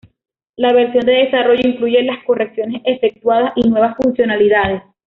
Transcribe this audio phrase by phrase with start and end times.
[0.55, 4.81] La versión de desarrollo incluye las correcciones efectuadas y nuevas funcionalidades.